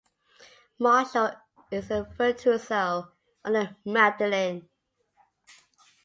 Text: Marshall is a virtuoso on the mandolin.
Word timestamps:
Marshall 0.79 1.33
is 1.69 1.91
a 1.91 2.07
virtuoso 2.17 3.11
on 3.45 3.53
the 3.53 3.75
mandolin. 3.85 4.67